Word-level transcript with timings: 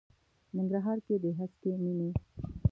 ننګرهار 0.57 0.97
کې 1.05 1.15
د 1.23 1.25
هسکې 1.39 1.71
مېنې. 1.83 2.09